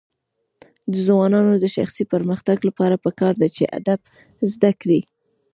د 0.91 0.93
ځوانانو 1.07 1.53
د 1.63 1.65
شخصي 1.75 2.03
پرمختګ 2.13 2.57
لپاره 2.69 2.95
پکار 3.05 3.33
ده 3.41 3.47
چې 3.55 3.63
ادب 3.77 3.99
زده 4.51 4.71
کړي. 4.81 4.99